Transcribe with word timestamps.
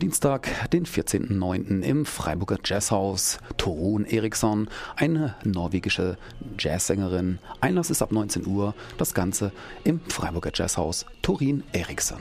Dienstag, 0.00 0.48
den 0.70 0.86
14.09. 0.86 1.82
im 1.82 2.06
Freiburger 2.06 2.58
Jazzhaus. 2.64 3.38
Torun 3.58 4.06
Eriksson, 4.06 4.68
eine 4.96 5.36
norwegische 5.44 6.16
Jazzsängerin. 6.58 7.38
Einlass 7.60 7.90
ist 7.90 8.00
ab 8.00 8.10
19 8.10 8.46
Uhr. 8.46 8.74
Das 8.96 9.14
Ganze 9.14 9.52
im 9.84 10.00
Freiburger 10.08 10.50
Jazzhaus. 10.54 11.04
Torin 11.22 11.62
Eriksson. 11.72 12.20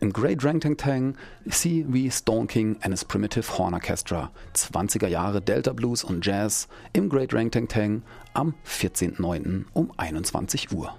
Im 0.00 0.12
Great 0.12 0.42
Drang 0.42 0.60
Tang 0.60 0.76
Tang 0.76 1.16
wie 1.44 2.10
Stone 2.10 2.46
King 2.46 2.76
and 2.82 2.92
his 2.92 3.04
Primitive 3.04 3.56
Horn 3.56 3.72
Orchestra. 3.72 4.30
20er 4.54 5.06
Jahre 5.08 5.40
Delta 5.40 5.72
Blues 5.72 6.04
und 6.04 6.24
Jazz 6.24 6.68
im 6.92 7.08
Great 7.08 7.32
Drang 7.32 7.50
Tang 7.50 7.66
Tang 7.66 8.02
am 8.34 8.54
14.09. 8.66 9.64
um 9.72 9.92
21 9.96 10.72
Uhr. 10.72 10.94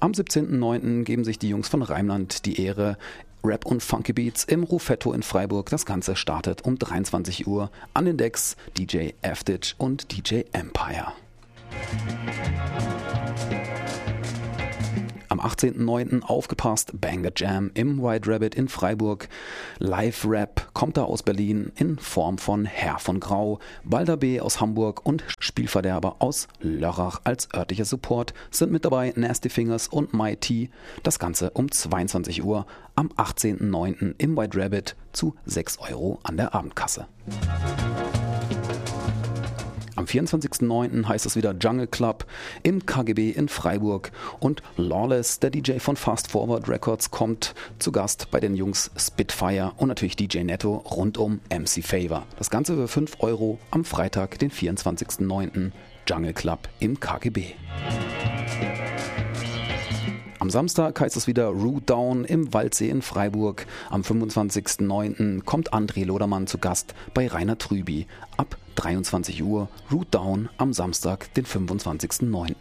Am 0.00 0.12
17.09. 0.12 1.04
geben 1.04 1.24
sich 1.24 1.38
die 1.38 1.50
Jungs 1.50 1.68
von 1.68 1.82
Reimland 1.82 2.46
die 2.46 2.60
Ehre, 2.60 2.96
Rap 3.44 3.66
und 3.66 3.82
Funky 3.82 4.12
Beats 4.12 4.44
im 4.44 4.64
Ruffetto 4.64 5.12
in 5.12 5.22
Freiburg. 5.22 5.70
Das 5.70 5.86
Ganze 5.86 6.16
startet 6.16 6.62
um 6.62 6.78
23 6.78 7.46
Uhr 7.46 7.70
an 7.94 8.06
den 8.06 8.16
Decks 8.16 8.56
DJ 8.76 9.10
F-Ditch 9.22 9.76
und 9.78 10.10
DJ 10.10 10.42
Empire. 10.52 11.12
Am 15.30 15.38
18.09. 15.38 16.22
aufgepasst, 16.22 17.00
Banger 17.00 17.30
Jam 17.36 17.70
im 17.74 18.02
White 18.02 18.28
Rabbit 18.28 18.56
in 18.56 18.68
Freiburg. 18.68 19.28
Live 19.78 20.26
Rap 20.28 20.68
kommt 20.74 20.96
da 20.96 21.04
aus 21.04 21.22
Berlin 21.22 21.70
in 21.76 21.98
Form 21.98 22.36
von 22.36 22.64
Herr 22.64 22.98
von 22.98 23.20
Grau, 23.20 23.60
Balder 23.84 24.16
B 24.16 24.40
aus 24.40 24.60
Hamburg 24.60 25.06
und 25.06 25.22
Spielverderber 25.38 26.16
aus 26.18 26.48
Lörrach 26.60 27.20
als 27.22 27.48
örtlicher 27.54 27.84
Support 27.84 28.34
sind 28.50 28.72
mit 28.72 28.84
dabei 28.84 29.12
Nasty 29.14 29.50
Fingers 29.50 29.86
und 29.86 30.10
T. 30.40 30.68
Das 31.04 31.20
Ganze 31.20 31.50
um 31.50 31.70
22 31.70 32.42
Uhr 32.42 32.66
am 32.96 33.06
18.09. 33.16 34.16
im 34.18 34.36
White 34.36 34.60
Rabbit 34.60 34.96
zu 35.12 35.36
6 35.46 35.78
Euro 35.78 36.18
an 36.24 36.38
der 36.38 36.56
Abendkasse. 36.56 37.06
Am 40.00 40.06
24.09. 40.06 41.06
heißt 41.06 41.26
es 41.26 41.36
wieder 41.36 41.54
Jungle 41.60 41.86
Club 41.86 42.24
im 42.62 42.86
KGB 42.86 43.32
in 43.32 43.50
Freiburg 43.50 44.12
und 44.38 44.62
Lawless, 44.78 45.40
der 45.40 45.50
DJ 45.50 45.72
von 45.72 45.94
Fast 45.94 46.30
Forward 46.30 46.70
Records, 46.70 47.10
kommt 47.10 47.54
zu 47.78 47.92
Gast 47.92 48.30
bei 48.30 48.40
den 48.40 48.54
Jungs 48.54 48.90
Spitfire 48.96 49.72
und 49.76 49.88
natürlich 49.88 50.16
DJ 50.16 50.38
Netto 50.38 50.76
rund 50.76 51.18
um 51.18 51.40
MC 51.50 51.84
Favor. 51.84 52.22
Das 52.38 52.48
Ganze 52.48 52.76
für 52.76 52.88
5 52.88 53.18
Euro 53.20 53.58
am 53.70 53.84
Freitag, 53.84 54.38
den 54.38 54.50
24.09. 54.50 55.70
Jungle 56.08 56.32
Club 56.32 56.60
im 56.78 56.98
KGB. 56.98 57.48
Am 60.40 60.48
Samstag 60.48 60.98
heißt 60.98 61.18
es 61.18 61.26
wieder 61.26 61.48
Root 61.48 61.90
Down 61.90 62.24
im 62.24 62.54
Waldsee 62.54 62.88
in 62.88 63.02
Freiburg. 63.02 63.66
Am 63.90 64.00
25.09. 64.00 65.42
kommt 65.42 65.74
André 65.74 66.06
Lodermann 66.06 66.46
zu 66.46 66.56
Gast 66.56 66.94
bei 67.12 67.28
Rainer 67.28 67.58
Trüby. 67.58 68.06
Ab 68.38 68.56
23 68.76 69.42
Uhr 69.42 69.68
Root 69.92 70.06
Down 70.12 70.48
am 70.56 70.72
Samstag, 70.72 71.32
den 71.34 71.44
25.09. 71.44 72.54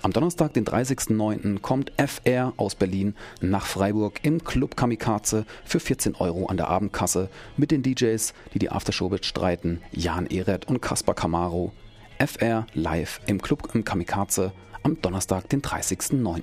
Am 0.00 0.12
Donnerstag, 0.14 0.54
den 0.54 0.64
30.09., 0.64 1.60
kommt 1.60 1.92
FR 1.98 2.54
aus 2.56 2.76
Berlin 2.76 3.14
nach 3.42 3.66
Freiburg 3.66 4.20
im 4.22 4.42
Club 4.42 4.74
Kamikaze 4.74 5.44
für 5.66 5.80
14 5.80 6.14
Euro 6.14 6.46
an 6.46 6.56
der 6.56 6.68
Abendkasse 6.68 7.28
mit 7.58 7.70
den 7.70 7.82
DJs, 7.82 8.32
die 8.54 8.58
die 8.58 8.70
Aftershow 8.70 9.10
bestreiten, 9.10 9.82
Jan 9.92 10.24
Ehret 10.24 10.66
und 10.66 10.80
Kaspar 10.80 11.14
Camaro. 11.14 11.74
FR 12.18 12.66
live 12.74 13.20
im 13.26 13.40
Club 13.40 13.68
im 13.74 13.84
Kamikaze 13.84 14.50
am 14.82 15.00
Donnerstag, 15.00 15.48
den 15.50 15.62
30.09. 15.62 16.42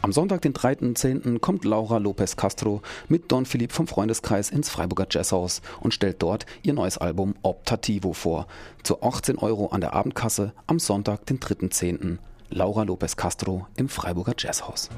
Am 0.00 0.12
Sonntag, 0.12 0.40
den 0.40 0.54
3.10., 0.54 1.40
kommt 1.40 1.66
Laura 1.66 1.98
Lopez 1.98 2.36
Castro 2.36 2.80
mit 3.08 3.30
Don 3.30 3.44
Philipp 3.44 3.72
vom 3.72 3.86
Freundeskreis 3.86 4.48
ins 4.48 4.70
Freiburger 4.70 5.06
Jazzhaus 5.10 5.60
und 5.80 5.92
stellt 5.92 6.22
dort 6.22 6.46
ihr 6.62 6.72
neues 6.72 6.96
Album 6.96 7.34
Optativo 7.42 8.14
vor. 8.14 8.46
Zu 8.82 9.02
18 9.02 9.36
Euro 9.36 9.66
an 9.66 9.82
der 9.82 9.92
Abendkasse 9.92 10.54
am 10.66 10.78
Sonntag, 10.78 11.26
den 11.26 11.38
3.10. 11.38 12.16
Laura 12.48 12.84
Lopez 12.84 13.16
Castro 13.16 13.66
im 13.76 13.90
Freiburger 13.90 14.34
Jazzhaus. 14.38 14.88